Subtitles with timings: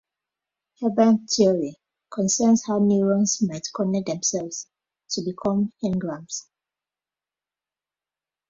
[0.81, 1.75] Hebbian theory
[2.09, 4.65] concerns how neurons might connect themselves
[5.11, 6.47] to become engrams.